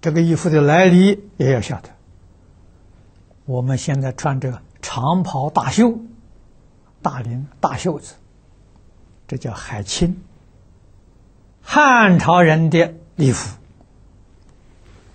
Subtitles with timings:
[0.00, 1.90] 这个衣服的来历也要晓得。
[3.44, 5.98] 我们现在穿着长袍大袖、
[7.02, 8.14] 大领大袖子，
[9.28, 10.22] 这叫海青。
[11.62, 13.56] 汉朝人的礼服，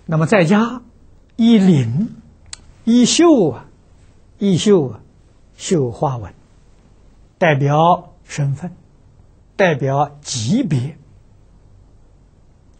[0.06, 0.82] 那么在家
[1.34, 2.14] 一领
[2.84, 3.66] 一袖啊，
[4.38, 5.00] 一袖啊，
[5.56, 6.32] 绣花纹，
[7.38, 8.70] 代表身份，
[9.56, 10.96] 代表级别。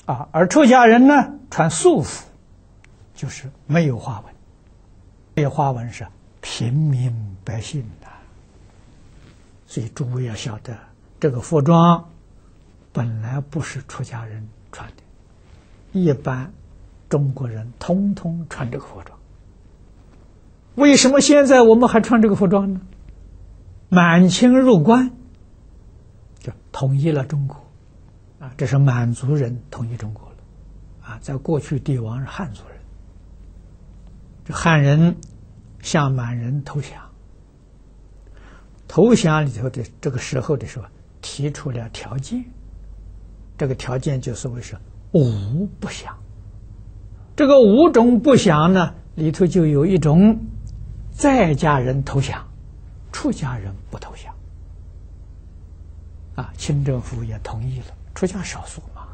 [0.06, 2.26] 啊，而出家人呢，穿素服，
[3.14, 4.34] 就是没有花纹。
[5.34, 6.06] 没有花纹是
[6.40, 8.06] 平民百姓的，
[9.66, 10.74] 所以诸位要晓得，
[11.20, 12.08] 这个服装
[12.92, 15.02] 本来不是出家人穿的，
[15.92, 16.50] 一般
[17.10, 19.18] 中国人通通穿这个服装。
[20.76, 22.80] 为什么现在我们还穿这个服装呢？
[23.88, 25.10] 满清入关，
[26.38, 27.65] 就统一了中国。
[28.38, 30.36] 啊，这是满族人统一中国了，
[31.08, 32.78] 啊，在过去帝王是汉族人，
[34.44, 35.16] 这汉人
[35.80, 36.90] 向满人投降，
[38.86, 40.84] 投降里头的这个时候的时候
[41.22, 42.44] 提出了条件，
[43.56, 44.76] 这个条件就所谓是
[45.12, 46.14] 五不降，
[47.34, 50.38] 这个五种不降呢里头就有一种，
[51.10, 52.46] 在家人投降，
[53.12, 54.34] 出家人不投降，
[56.36, 57.86] 啊，清政府也同意了。
[58.14, 59.08] 出家少数嘛，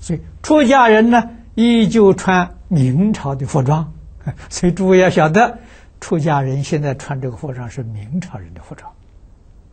[0.00, 3.92] 所以出家人呢依旧穿明朝的服装，
[4.50, 5.58] 所以诸位要晓得，
[6.00, 8.92] 出家人现在穿这个服装是明朝人的服装，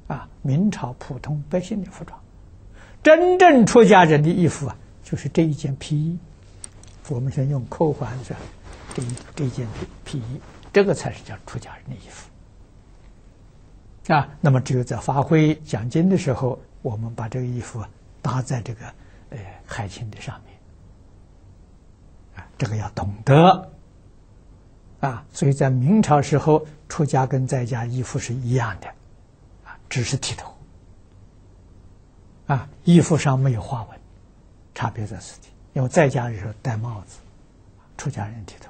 [0.08, 2.20] 啊，明朝普通百姓的服装，
[3.02, 6.20] 真正出家人的衣服啊，就是这一件皮衣，
[7.10, 8.36] 我们先用扣环子，
[8.94, 10.40] 这一这一件皮皮衣，
[10.72, 12.30] 这个才是叫出家人的衣服，
[14.08, 16.60] 啊，那么只有在发挥讲经的时候。
[16.82, 17.84] 我们把这个衣服
[18.22, 18.86] 搭在这个
[19.32, 20.56] 呃海青的上面，
[22.36, 23.72] 啊，这个要懂得。
[25.00, 28.88] 啊，所以在明朝时候，出家跟在家衣服是一样的，
[29.64, 30.54] 啊，只是剃头，
[32.46, 34.00] 啊，衣服上没有花纹，
[34.76, 35.48] 差别在此地。
[35.74, 37.18] 因为在家的时候戴帽子，
[37.98, 38.70] 出家人剃头，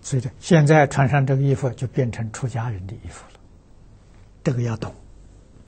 [0.00, 3.38] 所以这现在穿上这个衣服就变成出家人的衣服了，
[4.44, 5.03] 这个要懂。